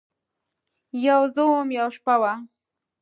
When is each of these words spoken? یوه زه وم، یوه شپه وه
یوه 1.05 1.27
زه 1.35 1.41
وم، 1.49 1.69
یوه 1.77 1.91
شپه 1.95 2.15
وه 2.21 2.33